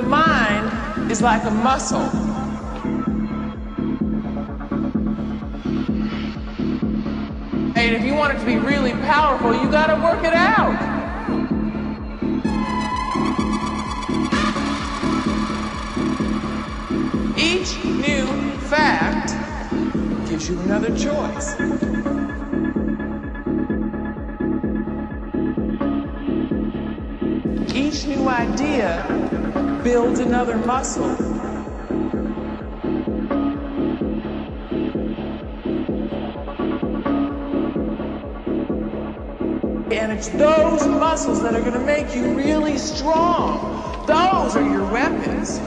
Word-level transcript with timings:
the 0.00 0.06
mind 0.06 1.10
is 1.10 1.20
like 1.20 1.42
a 1.42 1.50
muscle. 1.50 1.98
And 7.74 7.96
if 7.96 8.04
you 8.04 8.14
want 8.14 8.36
it 8.36 8.38
to 8.38 8.46
be 8.46 8.58
really 8.58 8.92
powerful, 8.92 9.52
you 9.54 9.68
got 9.70 9.88
to 9.88 9.96
work 10.00 10.22
it 10.22 10.34
out. 10.34 10.76
Each 17.36 17.84
new 17.84 18.26
fact 18.68 19.34
gives 20.28 20.48
you 20.48 20.60
another 20.60 20.96
choice. 20.96 21.56
Each 27.74 28.06
new 28.06 28.28
idea 28.28 29.47
builds 29.82 30.20
another 30.20 30.56
muscle. 30.58 31.04
And 39.90 40.12
it's 40.12 40.28
those 40.28 40.86
muscles 40.86 41.42
that 41.42 41.54
are 41.54 41.60
going 41.60 41.72
to 41.72 41.80
make 41.80 42.14
you 42.14 42.34
really 42.34 42.78
strong. 42.78 44.06
Those 44.06 44.56
are 44.56 44.62
your 44.62 44.90
weapons. 44.92 45.60